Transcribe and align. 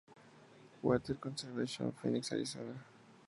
Water 0.81 1.13
Conservation, 1.13 1.91
Phoenix, 1.91 2.31
Arizona. 2.31 2.73